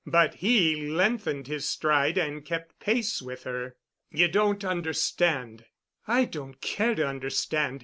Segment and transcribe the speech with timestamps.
[0.07, 3.75] But he lengthened his stride and kept pace with her.
[4.09, 5.65] "You don't understand——"
[6.07, 7.79] "I don't care to understand.